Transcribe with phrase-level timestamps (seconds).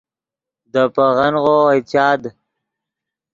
[0.71, 2.21] دے پیغنغو اوئے چاد